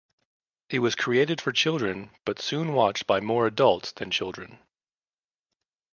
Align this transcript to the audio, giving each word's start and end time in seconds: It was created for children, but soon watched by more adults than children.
It 0.71 0.79
was 0.79 0.95
created 0.95 1.39
for 1.41 1.51
children, 1.51 2.09
but 2.25 2.41
soon 2.41 2.73
watched 2.73 3.05
by 3.05 3.19
more 3.19 3.45
adults 3.45 3.91
than 3.91 4.09
children. 4.09 4.57